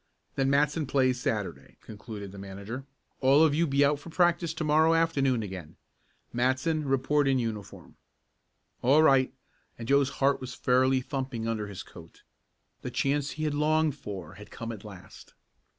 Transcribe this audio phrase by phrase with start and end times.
[0.33, 2.87] "Then Matson plays Saturday," concluded the manager.
[3.19, 5.75] "All of you be out for practice to morrow afternoon again.
[6.33, 7.97] Matson, report in uniform."
[8.81, 9.31] "All right,"
[9.77, 12.23] and Joe's heart was fairly thumping under his coat.
[12.81, 15.35] The chance he had longed for had come at last.